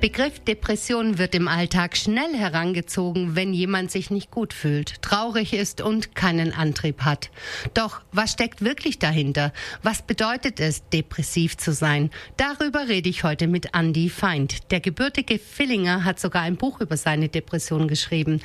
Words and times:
Begriff 0.00 0.38
Depression 0.38 1.18
wird 1.18 1.34
im 1.34 1.48
Alltag 1.48 1.96
schnell 1.96 2.32
herangezogen, 2.34 3.34
wenn 3.34 3.52
jemand 3.52 3.90
sich 3.90 4.10
nicht 4.10 4.30
gut 4.30 4.52
fühlt, 4.52 5.02
traurig 5.02 5.52
ist 5.52 5.80
und 5.80 6.14
keinen 6.14 6.52
Antrieb 6.52 7.02
hat. 7.02 7.30
Doch 7.74 8.02
was 8.12 8.32
steckt 8.32 8.62
wirklich 8.62 9.00
dahinter? 9.00 9.52
Was 9.82 10.02
bedeutet 10.02 10.60
es, 10.60 10.88
depressiv 10.90 11.56
zu 11.56 11.72
sein? 11.72 12.10
Darüber 12.36 12.86
rede 12.86 13.08
ich 13.08 13.24
heute 13.24 13.48
mit 13.48 13.74
Andy 13.74 14.08
Feind. 14.08 14.70
Der 14.70 14.80
gebürtige 14.80 15.38
Villinger 15.38 16.04
hat 16.04 16.20
sogar 16.20 16.42
ein 16.42 16.56
Buch 16.56 16.80
über 16.80 16.96
seine 16.96 17.28
Depression 17.28 17.88
geschrieben. 17.88 18.40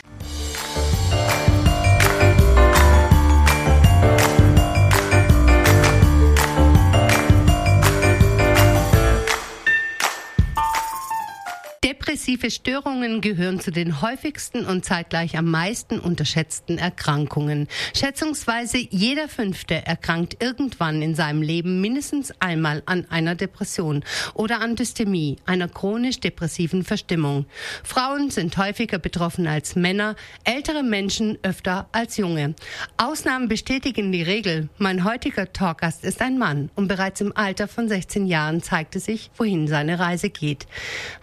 Depressive 12.13 12.51
Störungen 12.51 13.21
gehören 13.21 13.59
zu 13.59 13.71
den 13.71 13.99
häufigsten 13.99 14.67
und 14.67 14.85
zeitgleich 14.85 15.35
am 15.35 15.49
meisten 15.49 15.97
unterschätzten 15.97 16.77
Erkrankungen. 16.77 17.67
Schätzungsweise 17.95 18.77
jeder 18.77 19.27
Fünfte 19.27 19.83
erkrankt 19.83 20.37
irgendwann 20.39 21.01
in 21.01 21.15
seinem 21.15 21.41
Leben 21.41 21.81
mindestens 21.81 22.31
einmal 22.39 22.83
an 22.85 23.07
einer 23.09 23.33
Depression 23.33 24.03
oder 24.35 24.61
an 24.61 24.75
Dystemie, 24.75 25.37
einer 25.47 25.67
chronisch 25.67 26.19
depressiven 26.19 26.83
Verstimmung. 26.83 27.47
Frauen 27.83 28.29
sind 28.29 28.55
häufiger 28.57 28.99
betroffen 28.99 29.47
als 29.47 29.75
Männer, 29.75 30.15
ältere 30.43 30.83
Menschen 30.83 31.39
öfter 31.41 31.87
als 31.93 32.17
junge. 32.17 32.53
Ausnahmen 32.95 33.47
bestätigen 33.47 34.11
die 34.11 34.21
Regel. 34.21 34.69
Mein 34.77 35.03
heutiger 35.03 35.51
Talkgast 35.51 36.03
ist 36.03 36.21
ein 36.21 36.37
Mann 36.37 36.69
und 36.75 36.87
bereits 36.87 37.21
im 37.21 37.35
Alter 37.35 37.67
von 37.67 37.89
16 37.89 38.27
Jahren 38.27 38.61
zeigte 38.61 38.99
sich, 38.99 39.31
wohin 39.35 39.67
seine 39.67 39.97
Reise 39.97 40.29
geht. 40.29 40.67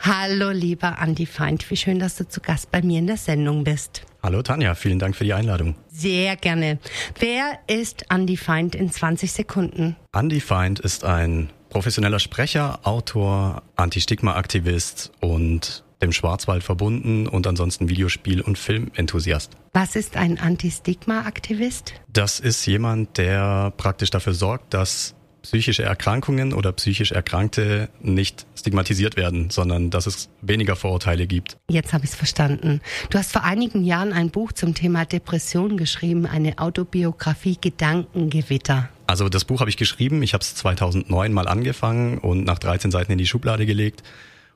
Hallo, 0.00 0.50
liebe 0.50 0.79
lieber 0.80 0.98
Andi 0.98 1.26
Feind. 1.26 1.70
Wie 1.70 1.76
schön, 1.76 1.98
dass 1.98 2.16
du 2.16 2.26
zu 2.26 2.40
Gast 2.40 2.70
bei 2.70 2.80
mir 2.80 3.00
in 3.00 3.06
der 3.06 3.18
Sendung 3.18 3.64
bist. 3.64 4.02
Hallo 4.22 4.42
Tanja, 4.42 4.74
vielen 4.74 4.98
Dank 4.98 5.14
für 5.14 5.24
die 5.24 5.34
Einladung. 5.34 5.74
Sehr 5.90 6.36
gerne. 6.36 6.78
Wer 7.18 7.58
ist 7.66 8.10
Andi 8.10 8.36
Feind 8.38 8.74
in 8.74 8.90
20 8.90 9.30
Sekunden? 9.30 9.96
Andi 10.12 10.40
Feind 10.40 10.80
ist 10.80 11.04
ein 11.04 11.50
professioneller 11.68 12.18
Sprecher, 12.18 12.80
Autor, 12.84 13.62
Anti-Stigma-Aktivist 13.76 15.12
und 15.20 15.84
dem 16.00 16.12
Schwarzwald 16.12 16.62
verbunden 16.62 17.26
und 17.26 17.46
ansonsten 17.46 17.90
Videospiel- 17.90 18.40
und 18.40 18.56
Filmenthusiast. 18.56 19.52
Was 19.74 19.96
ist 19.96 20.16
ein 20.16 20.38
Anti-Stigma-Aktivist? 20.38 21.92
Das 22.10 22.40
ist 22.40 22.64
jemand, 22.64 23.18
der 23.18 23.72
praktisch 23.76 24.08
dafür 24.08 24.32
sorgt, 24.32 24.72
dass 24.72 25.14
psychische 25.42 25.82
Erkrankungen 25.82 26.52
oder 26.52 26.72
psychisch 26.72 27.12
Erkrankte 27.12 27.88
nicht 28.00 28.46
stigmatisiert 28.56 29.16
werden, 29.16 29.50
sondern 29.50 29.90
dass 29.90 30.06
es 30.06 30.28
weniger 30.42 30.76
Vorurteile 30.76 31.26
gibt. 31.26 31.56
Jetzt 31.68 31.92
habe 31.92 32.04
ich 32.04 32.10
es 32.10 32.16
verstanden. 32.16 32.80
Du 33.10 33.18
hast 33.18 33.32
vor 33.32 33.44
einigen 33.44 33.84
Jahren 33.84 34.12
ein 34.12 34.30
Buch 34.30 34.52
zum 34.52 34.74
Thema 34.74 35.04
Depression 35.04 35.76
geschrieben, 35.76 36.26
eine 36.26 36.58
Autobiografie 36.58 37.58
Gedankengewitter. 37.60 38.88
Also 39.06 39.28
das 39.28 39.44
Buch 39.44 39.60
habe 39.60 39.70
ich 39.70 39.76
geschrieben, 39.76 40.22
ich 40.22 40.34
habe 40.34 40.42
es 40.42 40.54
2009 40.54 41.32
mal 41.32 41.48
angefangen 41.48 42.18
und 42.18 42.44
nach 42.44 42.58
13 42.58 42.90
Seiten 42.90 43.12
in 43.12 43.18
die 43.18 43.26
Schublade 43.26 43.66
gelegt 43.66 44.02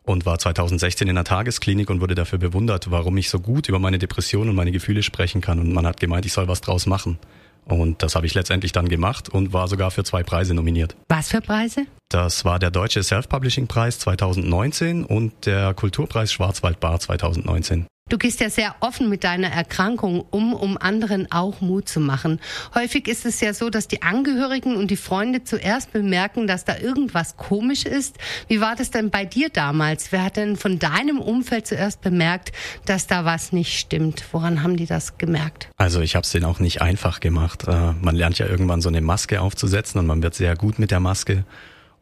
und 0.05 0.27
war 0.27 0.39
2016 0.39 1.09
in 1.09 1.15
der 1.15 1.25
Tagesklinik 1.25 1.91
und 1.91 2.01
wurde 2.01 2.15
dafür 2.15 2.39
bewundert, 2.39 2.91
warum 2.91 3.17
ich 3.17 3.31
so 3.31 3.41
gut 3.41 3.69
über 3.69 3.79
meine 3.79 3.99
Depression 3.99 4.49
und 4.49 4.55
meine 4.55 4.71
Gefühle 4.71 5.03
sprechen 5.03 5.41
kann 5.41 5.59
und 5.59 5.73
man 5.73 5.87
hat 5.87 5.99
gemeint, 5.99 6.27
ich 6.27 6.33
soll 6.33 6.47
was 6.47 6.61
draus 6.61 6.87
machen. 6.87 7.19
Und 7.67 8.03
das 8.03 8.15
habe 8.15 8.27
ich 8.27 8.35
letztendlich 8.35 8.73
dann 8.73 8.89
gemacht 8.89 9.29
und 9.29 9.53
war 9.53 9.69
sogar 9.69 9.91
für 9.91 10.05
zwei 10.05 10.23
Preise 10.23 10.55
nominiert. 10.55 10.97
Was 11.09 11.29
für 11.29 11.41
Preise? 11.41 11.87
Das 12.11 12.45
war 12.45 12.59
der 12.59 12.71
Deutsche 12.71 13.03
Self-Publishing-Preis 13.03 13.99
2019 13.99 15.05
und 15.05 15.47
der 15.47 15.75
Kulturpreis 15.75 16.33
Schwarzwald-Bar 16.33 17.01
2019. 17.01 17.87
Du 18.11 18.19
gehst 18.19 18.41
ja 18.41 18.51
sehr 18.51 18.75
offen 18.81 19.09
mit 19.09 19.25
deiner 19.25 19.49
Erkrankung 19.49 20.21
um, 20.31 20.53
um 20.53 20.77
anderen 20.77 21.33
auch 21.33 21.63
Mut 21.63 21.89
zu 21.89 22.01
machen. 22.01 22.39
Häufig 22.75 23.09
ist 23.09 23.25
es 23.25 23.41
ja 23.41 23.55
so, 23.55 23.71
dass 23.71 23.89
die 23.89 24.03
Angehörigen 24.03 24.77
und 24.77 24.91
die 24.91 24.99
Freunde 24.99 25.43
zuerst 25.43 25.91
bemerken, 25.91 26.47
dass 26.47 26.67
da 26.67 26.77
irgendwas 26.77 27.39
komisch 27.39 27.87
ist. 27.87 28.19
Wie 28.47 28.61
war 28.61 28.77
das 28.77 28.91
denn 28.91 29.09
bei 29.09 29.25
dir 29.25 29.49
damals? 29.49 30.13
Wer 30.13 30.25
hat 30.25 30.37
denn 30.37 30.57
von 30.57 30.79
deinem 30.79 31.19
Umfeld 31.19 31.67
zuerst 31.67 32.03
bemerkt, 32.03 32.53
dass 32.85 33.07
da 33.07 33.25
was 33.25 33.53
nicht 33.53 33.79
stimmt? 33.79 34.23
Woran 34.33 34.63
haben 34.63 34.77
die 34.77 34.87
das 34.87 35.17
gemerkt? 35.17 35.71
Also 35.79 36.03
ich 36.03 36.15
habe 36.15 36.25
es 36.25 36.31
denen 36.31 36.45
auch 36.45 36.61
nicht 36.61 36.83
einfach 36.83 37.21
gemacht. 37.21 37.67
Äh, 37.67 37.93
man 38.03 38.17
lernt 38.17 38.39
ja 38.39 38.47
irgendwann 38.47 38.83
so 38.83 38.91
eine 38.91 39.01
Maske 39.01 39.41
aufzusetzen 39.41 39.99
und 39.99 40.07
man 40.07 40.23
wird 40.23 40.35
sehr 40.35 40.57
gut 40.57 40.79
mit 40.79 40.91
der 40.91 41.01
Maske. 41.01 41.47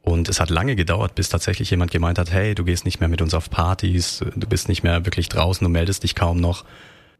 Und 0.02 0.28
es 0.28 0.40
hat 0.40 0.50
lange 0.50 0.74
gedauert, 0.76 1.14
bis 1.14 1.28
tatsächlich 1.28 1.70
jemand 1.70 1.92
gemeint 1.92 2.18
hat, 2.18 2.32
hey, 2.32 2.54
du 2.54 2.64
gehst 2.64 2.84
nicht 2.84 3.00
mehr 3.00 3.08
mit 3.08 3.22
uns 3.22 3.34
auf 3.34 3.50
Partys, 3.50 4.24
du 4.34 4.46
bist 4.48 4.68
nicht 4.68 4.82
mehr 4.82 5.04
wirklich 5.06 5.28
draußen, 5.28 5.64
du 5.64 5.70
meldest 5.70 6.02
dich 6.02 6.14
kaum 6.14 6.40
noch. 6.40 6.64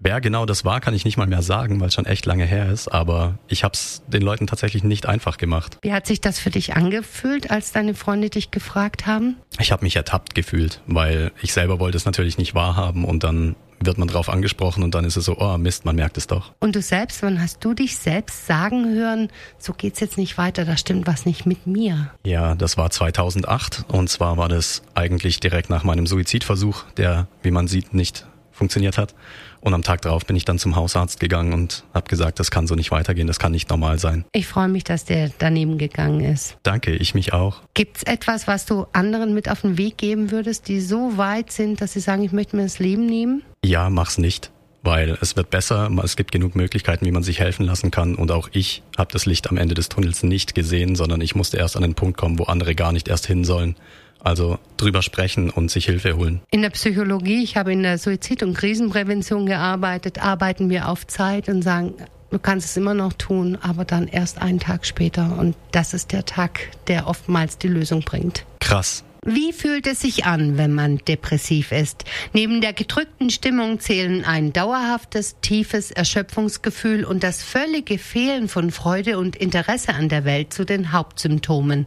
Wer 0.05 0.21
genau 0.21 0.47
das 0.47 0.65
war, 0.65 0.81
kann 0.81 0.95
ich 0.95 1.05
nicht 1.05 1.17
mal 1.17 1.29
mehr 1.29 1.43
sagen, 1.43 1.81
weil 1.81 1.87
es 1.87 1.95
schon 1.95 2.07
echt 2.07 2.27
lange 2.27 2.45
her 2.45 2.69
ist. 2.69 2.89
Aber 2.89 3.39
ich 3.47 3.63
habe 3.63 3.75
es 3.75 4.03
den 4.09 4.23
Leuten 4.23 4.49
tatsächlich 4.49 4.83
nicht 4.83 5.07
einfach 5.07 5.39
gemacht. 5.39 5.79
Wie 5.83 5.93
hat 5.93 6.09
sich 6.09 6.21
das 6.21 6.41
für 6.41 6.51
dich 6.51 6.75
angefühlt, 6.75 7.53
als 7.53 7.71
deine 7.71 7.95
Freunde 7.95 8.29
dich 8.29 8.51
gefragt 8.51 9.07
haben? 9.07 9.37
Ich 9.61 9.71
habe 9.71 9.85
mich 9.85 9.95
ertappt 9.95 10.35
gefühlt, 10.35 10.81
weil 10.89 11.31
ich 11.41 11.53
selber 11.53 11.79
wollte 11.79 11.97
es 11.97 12.05
natürlich 12.05 12.37
nicht 12.37 12.53
wahrhaben 12.53 13.05
und 13.05 13.23
dann 13.23 13.55
wird 13.87 13.99
man 13.99 14.09
drauf 14.09 14.29
angesprochen 14.29 14.83
und 14.83 14.95
dann 14.95 15.05
ist 15.05 15.17
es 15.17 15.25
so, 15.25 15.39
oh 15.39 15.59
Mist, 15.59 15.85
man 15.85 15.97
merkt 15.97 16.17
es 16.17 16.27
doch. 16.27 16.53
Und 16.61 16.77
du 16.77 16.83
selbst, 16.83 17.23
wann 17.23 17.41
hast 17.41 17.65
du 17.65 17.75
dich 17.75 17.97
selbst 17.97 18.47
sagen 18.47 18.95
hören, 18.95 19.29
so 19.59 19.73
geht's 19.73 20.01
jetzt 20.01 20.19
nicht 20.19 20.39
weiter, 20.39 20.65
da 20.65 20.77
stimmt 20.77 21.07
was 21.07 21.27
nicht 21.27 21.47
mit 21.47 21.67
mir? 21.67 22.11
Ja, 22.25 22.55
das 22.55 22.77
war 22.77 22.91
2008 22.91 23.85
und 23.89 24.09
zwar 24.09 24.37
war 24.37 24.49
das 24.49 24.83
eigentlich 24.95 25.41
direkt 25.41 25.71
nach 25.71 25.85
meinem 25.85 26.07
Suizidversuch, 26.07 26.85
der, 26.97 27.29
wie 27.43 27.51
man 27.51 27.69
sieht, 27.69 27.95
nicht 27.95 28.27
funktioniert 28.63 28.97
hat. 28.97 29.15
Und 29.61 29.75
am 29.75 29.83
Tag 29.83 30.03
darauf 30.03 30.25
bin 30.25 30.37
ich 30.37 30.45
dann 30.45 30.59
zum 30.59 30.77
Hausarzt 30.77 31.19
gegangen 31.19 31.53
und 31.53 31.83
habe 31.93 32.09
gesagt, 32.09 32.39
das 32.39 32.53
kann 32.53 32.69
so 32.69 32.77
nicht 32.77 32.93
weitergehen, 32.93 33.27
das 33.27 33.41
kann 33.41 33.51
nicht 33.51 33.69
normal 33.71 33.99
sein. 33.99 34.25
Ich 34.33 34.47
freue 34.47 34.69
mich, 34.69 34.85
dass 34.85 35.05
der 35.05 35.31
daneben 35.39 35.79
gegangen 35.79 36.21
ist. 36.21 36.57
Danke, 36.63 36.95
ich 36.95 37.15
mich 37.15 37.33
auch. 37.33 37.63
Gibt's 37.75 38.05
etwas, 38.05 38.47
was 38.47 38.65
du 38.65 38.87
anderen 38.93 39.35
mit 39.35 39.51
auf 39.51 39.63
den 39.63 39.79
Weg 39.79 39.99
geben 39.99 40.31
würdest, 40.31 40.69
die 40.69 40.81
so 40.81 41.17
weit 41.17 41.51
sind, 41.51 41.81
dass 41.81 41.95
sie 41.95 42.01
sagen, 42.01 42.23
ich 42.23 42.33
möchte 42.33 42.55
mir 42.55 42.63
das 42.63 42.79
Leben 42.79 43.07
nehmen? 43.07 43.43
Ja, 43.65 43.91
mach's 43.91 44.19
nicht 44.19 44.53
weil 44.85 45.17
es 45.21 45.37
wird 45.37 45.49
besser, 45.51 45.89
es 46.03 46.17
gibt 46.17 46.33
genug 46.33 46.57
Möglichkeiten, 46.57 47.07
wie 47.07 47.13
man 47.13 47.23
sich 47.23 47.39
helfen 47.39 47.65
lassen 47.65 47.93
kann 47.93 48.17
und 48.17 48.33
auch 48.33 48.49
ich 48.53 48.83
habe 48.99 49.13
das 49.13 49.27
Licht 49.27 49.49
am 49.49 49.57
Ende 49.57 49.75
des 49.75 49.89
Tunnels 49.89 50.25
nicht 50.25 50.57
gesehen, 50.57 50.97
sondern 50.97 51.21
ich 51.21 51.37
musste 51.37 51.57
erst 51.57 51.77
an 51.77 51.83
den 51.83 51.95
Punkt 51.95 52.19
kommen, 52.19 52.37
wo 52.41 52.45
andere 52.45 52.75
gar 52.75 52.91
nicht 52.91 53.07
erst 53.07 53.27
hin 53.27 53.45
sollen. 53.45 53.77
Also 54.25 54.59
drüber 54.77 55.03
sprechen 55.03 55.51
und 55.51 55.71
sich 55.71 55.87
Hilfe 55.87 56.17
holen. 56.17 56.41
In 56.51 56.63
der 56.63 56.71
Psychologie, 56.71 57.43
ich 57.43 57.57
habe 57.57 57.73
in 57.73 57.83
der 57.83 57.99
Suizid- 57.99 58.43
und 58.43 58.55
Krisenprävention 58.55 59.47
gearbeitet, 59.47 60.23
arbeiten 60.23 60.71
wir 60.71 60.89
auf 60.89 61.07
Zeit 61.07 61.49
und 61.49 61.63
sagen, 61.63 61.95
du 62.31 62.39
kannst 62.39 62.71
es 62.71 62.77
immer 62.77 62.95
noch 62.95 63.13
tun, 63.13 63.59
aber 63.61 63.85
dann 63.85 64.09
erst 64.09 64.41
einen 64.41 64.61
Tag 64.61 64.87
später. 64.87 65.37
Und 65.39 65.57
das 65.73 65.95
ist 65.95 66.13
der 66.13 66.25
Tag, 66.25 66.69
der 66.87 67.07
oftmals 67.07 67.59
die 67.59 67.69
Lösung 67.69 68.01
bringt. 68.03 68.45
Krass. 68.61 69.05
Wie 69.25 69.53
fühlt 69.53 69.87
es 69.87 70.01
sich 70.01 70.25
an, 70.25 70.59
wenn 70.59 70.73
man 70.73 70.99
depressiv 70.99 71.71
ist? 71.71 72.05
Neben 72.33 72.61
der 72.61 72.73
gedrückten 72.73 73.31
Stimmung 73.31 73.79
zählen 73.79 74.25
ein 74.25 74.53
dauerhaftes, 74.53 75.37
tiefes 75.41 75.93
Erschöpfungsgefühl 75.93 77.05
und 77.05 77.23
das 77.23 77.41
völlige 77.41 77.99
Fehlen 77.99 78.49
von 78.49 78.73
Freude 78.73 79.21
und 79.21 79.37
Interesse 79.37 79.95
an 79.95 80.09
der 80.09 80.25
Welt 80.25 80.53
zu 80.53 80.65
den 80.65 80.91
Hauptsymptomen. 80.91 81.87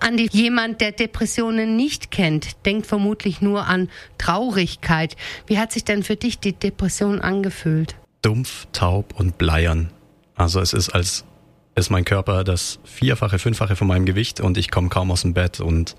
An 0.00 0.16
die 0.16 0.28
jemand, 0.32 0.80
der 0.80 0.90
Depressionen 0.90 1.76
nicht 1.76 2.10
kennt, 2.10 2.66
denkt 2.66 2.88
vermutlich 2.88 3.40
nur 3.40 3.68
an 3.68 3.88
Traurigkeit. 4.18 5.14
Wie 5.46 5.58
hat 5.58 5.70
sich 5.70 5.84
denn 5.84 6.02
für 6.02 6.16
dich 6.16 6.40
die 6.40 6.52
Depression 6.52 7.20
angefühlt? 7.20 7.94
Dumpf, 8.22 8.66
taub 8.72 9.14
und 9.20 9.38
bleiern. 9.38 9.92
Also 10.34 10.58
es 10.58 10.72
ist 10.72 10.88
als 10.88 11.24
ist 11.76 11.90
mein 11.90 12.04
Körper 12.04 12.42
das 12.42 12.80
vierfache, 12.82 13.38
fünffache 13.38 13.76
von 13.76 13.86
meinem 13.86 14.04
Gewicht 14.04 14.40
und 14.40 14.58
ich 14.58 14.70
komme 14.72 14.88
kaum 14.88 15.12
aus 15.12 15.22
dem 15.22 15.32
Bett 15.32 15.60
und 15.60 15.94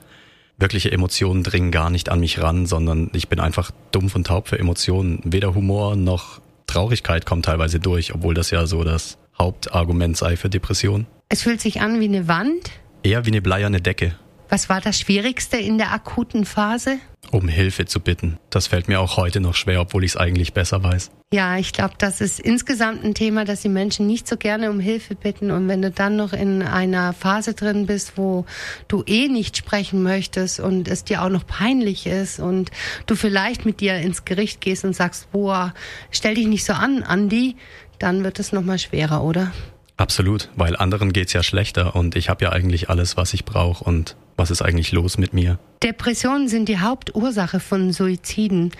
wirkliche 0.63 0.93
Emotionen 0.93 1.43
dringen 1.43 1.71
gar 1.71 1.89
nicht 1.89 2.09
an 2.09 2.21
mich 2.21 2.41
ran, 2.41 2.65
sondern 2.65 3.11
ich 3.13 3.27
bin 3.27 3.41
einfach 3.41 3.71
dumpf 3.91 4.15
und 4.15 4.25
taub 4.25 4.47
für 4.47 4.57
Emotionen. 4.57 5.19
Weder 5.25 5.53
Humor 5.53 5.97
noch 5.97 6.39
Traurigkeit 6.67 7.25
kommt 7.25 7.45
teilweise 7.45 7.81
durch, 7.81 8.15
obwohl 8.15 8.33
das 8.33 8.49
ja 8.49 8.65
so 8.65 8.85
das 8.85 9.17
Hauptargument 9.37 10.15
sei 10.15 10.37
für 10.37 10.49
Depressionen. 10.49 11.05
Es 11.27 11.41
fühlt 11.43 11.59
sich 11.59 11.81
an 11.81 11.99
wie 11.99 12.05
eine 12.05 12.29
Wand? 12.29 12.71
Eher 13.03 13.25
wie 13.25 13.31
eine 13.31 13.41
bleierne 13.41 13.81
Decke. 13.81 14.15
Was 14.47 14.69
war 14.69 14.79
das 14.79 14.99
Schwierigste 14.99 15.57
in 15.57 15.77
der 15.77 15.91
akuten 15.91 16.45
Phase? 16.45 16.97
Um 17.33 17.47
Hilfe 17.47 17.85
zu 17.85 17.99
bitten. 17.99 18.37
Das 18.51 18.67
fällt 18.67 18.87
mir 18.87 19.01
auch 19.01 19.17
heute 19.17 19.39
noch 19.39 19.55
schwer, 19.55 19.81
obwohl 19.81 20.03
ich 20.03 20.11
es 20.11 20.17
eigentlich 20.17 20.53
besser 20.53 20.83
weiß. 20.83 21.09
Ja, 21.33 21.57
ich 21.57 21.73
glaube, 21.73 21.95
das 21.97 22.21
ist 22.21 22.39
insgesamt 22.39 23.03
ein 23.03 23.15
Thema, 23.15 23.43
dass 23.43 23.61
die 23.61 23.69
Menschen 23.69 24.05
nicht 24.05 24.27
so 24.27 24.37
gerne 24.37 24.69
um 24.69 24.79
Hilfe 24.79 25.15
bitten. 25.15 25.49
Und 25.49 25.67
wenn 25.67 25.81
du 25.81 25.89
dann 25.89 26.15
noch 26.15 26.31
in 26.31 26.61
einer 26.61 27.11
Phase 27.11 27.55
drin 27.55 27.87
bist, 27.87 28.19
wo 28.19 28.45
du 28.87 29.03
eh 29.07 29.29
nicht 29.29 29.57
sprechen 29.57 30.03
möchtest 30.03 30.59
und 30.59 30.87
es 30.87 31.05
dir 31.05 31.23
auch 31.23 31.29
noch 31.29 31.47
peinlich 31.47 32.05
ist 32.05 32.39
und 32.39 32.69
du 33.07 33.15
vielleicht 33.15 33.65
mit 33.65 33.79
dir 33.79 33.97
ins 33.97 34.25
Gericht 34.25 34.61
gehst 34.61 34.85
und 34.85 34.95
sagst, 34.95 35.31
boah, 35.31 35.73
stell 36.11 36.35
dich 36.35 36.45
nicht 36.45 36.65
so 36.65 36.73
an, 36.73 37.01
Andi, 37.01 37.55
dann 37.97 38.23
wird 38.23 38.37
es 38.37 38.51
nochmal 38.51 38.77
schwerer, 38.77 39.23
oder? 39.23 39.51
Absolut, 39.97 40.49
weil 40.55 40.75
anderen 40.75 41.13
geht's 41.13 41.33
ja 41.33 41.41
schlechter 41.41 41.95
und 41.95 42.15
ich 42.15 42.29
habe 42.29 42.45
ja 42.45 42.51
eigentlich 42.51 42.91
alles, 42.91 43.17
was 43.17 43.33
ich 43.33 43.43
brauche 43.43 43.83
und 43.83 44.15
was 44.37 44.51
ist 44.51 44.61
eigentlich 44.61 44.91
los 44.91 45.17
mit 45.17 45.33
mir? 45.33 45.59
Depressionen 45.81 46.47
sind 46.47 46.69
die 46.69 46.79
Hauptursache 46.79 47.59
von 47.59 47.91
Suiziden. 47.91 48.71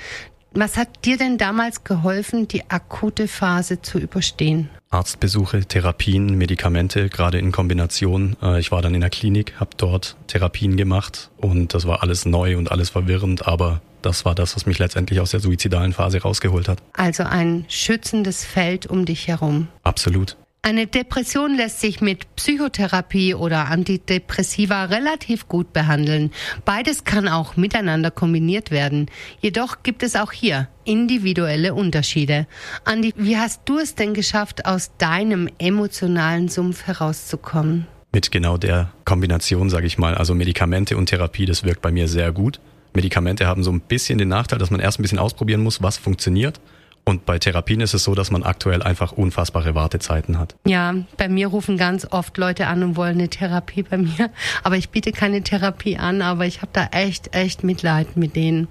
Was 0.56 0.78
hat 0.78 1.06
dir 1.06 1.18
denn 1.18 1.40
damals 1.40 1.84
geholfen, 1.84 2.48
die 2.48 2.70
akute 2.70 3.28
Phase 3.28 3.82
zu 3.82 3.98
überstehen? 3.98 4.70
Arztbesuche, 4.92 5.66
Therapien, 5.66 6.38
Medikamente, 6.38 7.10
gerade 7.10 7.40
in 7.40 7.52
Kombination. 7.52 8.36
Äh, 8.42 8.60
ich 8.60 8.72
war 8.72 8.84
dann 8.84 8.94
in 8.94 9.02
der 9.02 9.10
Klinik, 9.10 9.60
habe 9.60 9.72
dort 9.78 10.16
Therapien 10.28 10.78
gemacht 10.78 11.32
und 11.38 11.74
das 11.74 11.88
war 11.88 12.04
alles 12.04 12.28
neu 12.28 12.58
und 12.58 12.72
alles 12.72 12.92
verwirrend, 12.92 13.48
aber 13.48 13.82
das 14.04 14.26
war 14.26 14.36
das, 14.36 14.56
was 14.56 14.68
mich 14.68 14.78
letztendlich 14.78 15.20
aus 15.20 15.32
der 15.32 15.40
suizidalen 15.40 15.94
Phase 15.94 16.22
rausgeholt 16.22 16.68
hat. 16.68 16.80
Also 16.94 17.24
ein 17.24 17.66
schützendes 17.68 18.46
Feld 18.46 18.86
um 18.86 19.06
dich 19.06 19.28
herum. 19.28 19.70
Absolut. 19.82 20.38
Eine 20.66 20.88
Depression 20.88 21.58
lässt 21.58 21.82
sich 21.82 22.00
mit 22.00 22.38
Psychotherapie 22.38 23.36
oder 23.36 23.68
Antidepressiva 23.68 24.86
relativ 24.86 25.50
gut 25.50 25.74
behandeln. 25.74 26.32
Beides 26.64 27.04
kann 27.04 27.28
auch 27.28 27.58
miteinander 27.58 28.12
kombiniert 28.12 28.72
werden. 28.72 29.08
Jedoch 29.42 29.84
gibt 29.84 30.04
es 30.04 30.16
auch 30.16 30.32
hier 30.32 30.70
individuelle 30.86 31.74
Unterschiede. 31.74 32.48
Andi, 32.86 33.14
wie 33.18 33.36
hast 33.36 33.64
du 33.66 33.78
es 33.78 33.96
denn 33.96 34.14
geschafft, 34.14 34.66
aus 34.66 34.92
deinem 34.98 35.50
emotionalen 35.60 36.48
Sumpf 36.48 36.88
herauszukommen? 36.88 37.86
Mit 38.14 38.32
genau 38.32 38.56
der 38.56 38.94
Kombination, 39.04 39.70
sage 39.70 39.86
ich 39.86 39.98
mal, 39.98 40.16
also 40.16 40.34
Medikamente 40.34 40.96
und 40.96 41.08
Therapie, 41.08 41.46
das 41.46 41.66
wirkt 41.66 41.82
bei 41.82 41.92
mir 41.92 42.08
sehr 42.08 42.32
gut. 42.32 42.62
Medikamente 42.94 43.48
haben 43.48 43.66
so 43.66 43.72
ein 43.72 43.82
bisschen 43.82 44.18
den 44.18 44.30
Nachteil, 44.30 44.60
dass 44.60 44.72
man 44.72 44.80
erst 44.80 44.98
ein 44.98 45.02
bisschen 45.02 45.20
ausprobieren 45.20 45.62
muss, 45.62 45.84
was 45.84 45.98
funktioniert. 45.98 46.62
Und 47.06 47.26
bei 47.26 47.38
Therapien 47.38 47.82
ist 47.82 47.94
es 47.94 48.04
so, 48.04 48.16
dass 48.16 48.32
man 48.32 48.44
aktuell 48.44 48.82
einfach 48.82 49.12
unfassbare 49.12 49.76
Wartezeiten 49.76 50.40
hat. 50.40 50.56
Ja, 50.66 50.96
bei 51.18 51.28
mir 51.28 51.48
rufen 51.48 51.78
ganz 51.78 52.08
oft 52.10 52.38
Leute 52.38 52.68
an 52.68 52.82
und 52.82 52.96
wollen 52.96 53.20
eine 53.20 53.30
Therapie 53.30 53.84
bei 53.84 53.98
mir. 53.98 54.30
Aber 54.64 54.78
ich 54.78 54.90
biete 54.90 55.12
keine 55.12 55.42
Therapie 55.42 55.98
an, 55.98 56.22
aber 56.22 56.46
ich 56.46 56.62
habe 56.62 56.72
da 56.72 56.88
echt, 56.92 57.36
echt 57.36 57.64
Mitleid 57.64 58.16
mit 58.16 58.36
denen. 58.36 58.68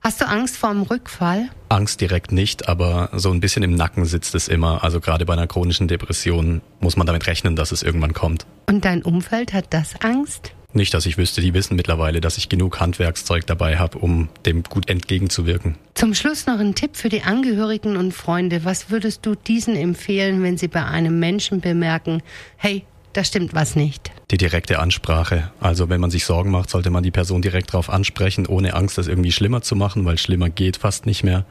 Hast 0.00 0.20
du 0.20 0.28
Angst 0.28 0.56
vor 0.56 0.70
einem 0.70 0.82
Rückfall? 0.82 1.50
Angst 1.68 2.00
direkt 2.00 2.32
nicht, 2.32 2.68
aber 2.68 3.10
so 3.12 3.30
ein 3.30 3.40
bisschen 3.40 3.62
im 3.62 3.74
Nacken 3.74 4.04
sitzt 4.04 4.34
es 4.34 4.48
immer. 4.48 4.84
Also 4.84 5.00
gerade 5.00 5.26
bei 5.26 5.32
einer 5.32 5.46
chronischen 5.46 5.88
Depression 5.88 6.62
muss 6.80 6.96
man 6.96 7.06
damit 7.06 7.26
rechnen, 7.26 7.56
dass 7.56 7.72
es 7.72 7.82
irgendwann 7.82 8.14
kommt. 8.14 8.46
Und 8.66 8.84
dein 8.84 9.02
Umfeld 9.02 9.52
hat 9.52 9.66
das 9.70 10.00
Angst? 10.00 10.52
Nicht, 10.74 10.92
dass 10.92 11.06
ich 11.06 11.16
wüsste, 11.16 11.40
die 11.40 11.54
wissen 11.54 11.76
mittlerweile, 11.76 12.20
dass 12.20 12.36
ich 12.36 12.50
genug 12.50 12.78
Handwerkszeug 12.78 13.46
dabei 13.46 13.78
habe, 13.78 13.98
um 13.98 14.28
dem 14.44 14.62
gut 14.62 14.90
entgegenzuwirken. 14.90 15.76
Zum 15.94 16.14
Schluss 16.14 16.46
noch 16.46 16.58
ein 16.58 16.74
Tipp 16.74 16.94
für 16.94 17.08
die 17.08 17.22
Angehörigen 17.22 17.96
und 17.96 18.12
Freunde. 18.12 18.64
Was 18.64 18.90
würdest 18.90 19.24
du 19.24 19.34
diesen 19.34 19.76
empfehlen, 19.76 20.42
wenn 20.42 20.58
sie 20.58 20.68
bei 20.68 20.84
einem 20.84 21.18
Menschen 21.18 21.60
bemerken, 21.60 22.22
hey, 22.56 22.84
da 23.14 23.24
stimmt 23.24 23.54
was 23.54 23.76
nicht? 23.76 24.10
Die 24.30 24.36
direkte 24.36 24.78
Ansprache. 24.78 25.50
Also 25.58 25.88
wenn 25.88 26.00
man 26.00 26.10
sich 26.10 26.26
Sorgen 26.26 26.50
macht, 26.50 26.68
sollte 26.68 26.90
man 26.90 27.02
die 27.02 27.10
Person 27.10 27.40
direkt 27.40 27.72
darauf 27.72 27.88
ansprechen, 27.88 28.46
ohne 28.46 28.74
Angst, 28.74 28.98
das 28.98 29.08
irgendwie 29.08 29.32
schlimmer 29.32 29.62
zu 29.62 29.74
machen, 29.74 30.04
weil 30.04 30.18
schlimmer 30.18 30.50
geht 30.50 30.76
fast 30.76 31.06
nicht 31.06 31.24
mehr. 31.24 31.46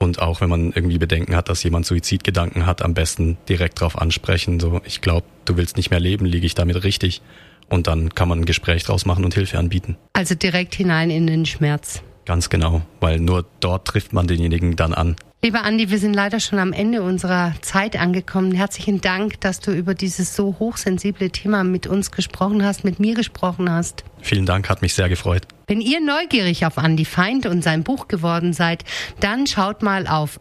Und 0.00 0.20
auch 0.20 0.40
wenn 0.40 0.48
man 0.48 0.72
irgendwie 0.72 0.98
Bedenken 0.98 1.36
hat, 1.36 1.48
dass 1.48 1.62
jemand 1.62 1.86
Suizidgedanken 1.86 2.66
hat, 2.66 2.82
am 2.82 2.94
besten 2.94 3.36
direkt 3.48 3.80
darauf 3.80 3.98
ansprechen. 3.98 4.58
So, 4.58 4.80
ich 4.84 5.00
glaube, 5.00 5.26
du 5.44 5.56
willst 5.56 5.76
nicht 5.76 5.90
mehr 5.90 6.00
leben, 6.00 6.26
liege 6.26 6.46
ich 6.46 6.54
damit 6.54 6.82
richtig? 6.84 7.22
Und 7.68 7.86
dann 7.86 8.14
kann 8.14 8.28
man 8.28 8.40
ein 8.40 8.44
Gespräch 8.44 8.84
draus 8.84 9.04
machen 9.06 9.24
und 9.24 9.34
Hilfe 9.34 9.58
anbieten. 9.58 9.96
Also 10.12 10.34
direkt 10.34 10.74
hinein 10.74 11.10
in 11.10 11.26
den 11.26 11.46
Schmerz. 11.46 12.02
Ganz 12.24 12.50
genau, 12.50 12.82
weil 13.00 13.20
nur 13.20 13.46
dort 13.60 13.86
trifft 13.86 14.12
man 14.12 14.26
denjenigen 14.26 14.76
dann 14.76 14.92
an. 14.92 15.16
Lieber 15.40 15.62
Andi, 15.62 15.88
wir 15.88 15.98
sind 15.98 16.14
leider 16.14 16.40
schon 16.40 16.58
am 16.58 16.72
Ende 16.72 17.00
unserer 17.00 17.54
Zeit 17.60 17.94
angekommen. 17.94 18.50
Herzlichen 18.52 19.00
Dank, 19.00 19.40
dass 19.40 19.60
du 19.60 19.70
über 19.70 19.94
dieses 19.94 20.34
so 20.34 20.56
hochsensible 20.58 21.30
Thema 21.30 21.62
mit 21.62 21.86
uns 21.86 22.10
gesprochen 22.10 22.64
hast, 22.64 22.82
mit 22.82 22.98
mir 22.98 23.14
gesprochen 23.14 23.70
hast. 23.70 24.02
Vielen 24.20 24.46
Dank, 24.46 24.68
hat 24.68 24.82
mich 24.82 24.94
sehr 24.94 25.08
gefreut. 25.08 25.46
Wenn 25.68 25.80
ihr 25.80 26.00
neugierig 26.00 26.66
auf 26.66 26.76
Andy 26.76 27.04
Feind 27.04 27.46
und 27.46 27.62
sein 27.62 27.84
Buch 27.84 28.08
geworden 28.08 28.52
seid, 28.52 28.84
dann 29.20 29.46
schaut 29.46 29.82
mal 29.82 30.08
auf 30.08 30.40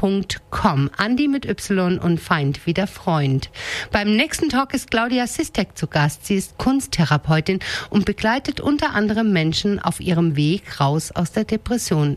andyfeind.com. 0.00 0.90
Andy 0.98 1.28
mit 1.28 1.46
Y 1.46 1.98
und 1.98 2.20
Feind 2.20 2.66
wie 2.66 2.74
der 2.74 2.86
Freund. 2.86 3.50
Beim 3.90 4.14
nächsten 4.16 4.48
Talk 4.48 4.74
ist 4.74 4.90
Claudia 4.90 5.26
Sistek 5.26 5.76
zu 5.76 5.86
Gast. 5.86 6.26
Sie 6.26 6.36
ist 6.36 6.58
Kunsttherapeutin 6.58 7.60
und 7.90 8.04
begleitet 8.04 8.60
unter 8.60 8.94
anderem 8.94 9.32
Menschen 9.32 9.78
auf 9.78 10.00
ihrem 10.00 10.36
Weg 10.36 10.80
raus 10.80 11.10
aus 11.12 11.32
der 11.32 11.44
Depression. 11.44 12.16